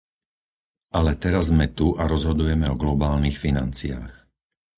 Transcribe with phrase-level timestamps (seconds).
[0.99, 4.11] Ale teraz sme tu a rozhodujeme o globálnych financiách.